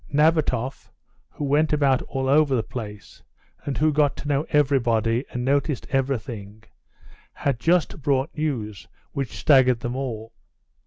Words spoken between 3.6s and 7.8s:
and who got to know everybody, and noticed everything, had